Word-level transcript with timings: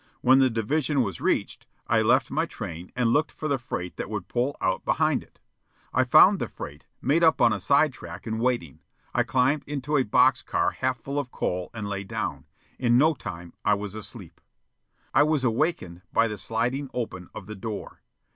When 0.21 0.39
the 0.39 0.49
division 0.49 1.03
was 1.03 1.21
reached, 1.21 1.67
I 1.85 2.01
left 2.01 2.31
my 2.31 2.47
train, 2.47 2.91
and 2.95 3.11
looked 3.13 3.31
for 3.31 3.47
the 3.47 3.59
freight 3.59 3.97
that 3.97 4.09
would 4.09 4.27
pull 4.27 4.57
out 4.59 4.83
behind 4.83 5.21
it. 5.21 5.39
I 5.93 6.05
found 6.05 6.39
the 6.39 6.47
freight, 6.47 6.87
made 7.03 7.23
up 7.23 7.39
on 7.39 7.53
a 7.53 7.59
side 7.59 7.93
track 7.93 8.25
and 8.25 8.39
waiting. 8.39 8.79
I 9.13 9.21
climbed 9.21 9.63
into 9.67 9.97
a 9.97 10.03
box 10.03 10.41
car 10.41 10.71
half 10.71 10.99
full 10.99 11.19
of 11.19 11.29
coal 11.29 11.69
and 11.75 11.87
lay 11.87 12.03
down. 12.03 12.45
In 12.79 12.97
no 12.97 13.13
time 13.13 13.53
I 13.63 13.75
was 13.75 13.93
asleep. 13.93 14.41
I 15.13 15.21
was 15.21 15.43
awakened 15.43 16.01
by 16.11 16.27
the 16.27 16.35
sliding 16.39 16.89
open 16.95 17.29
of 17.35 17.45
the 17.45 17.53
door. 17.55 18.01